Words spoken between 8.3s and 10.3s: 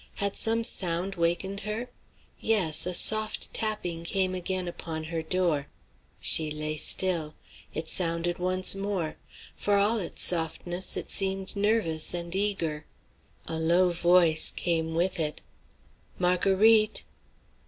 once more. For all its